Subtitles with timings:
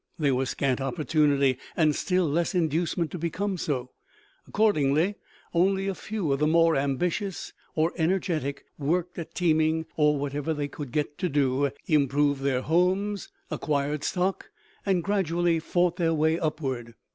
[0.17, 3.91] There was scant opportunity and still less inducement to become so;
[4.47, 5.13] accordingly
[5.53, 10.69] only a few of the more ambitious or energetic worked at teaming or whatever they
[10.69, 14.49] could get to do, improved their homes, acquired stock,
[14.87, 16.95] and gradually fought their way upward.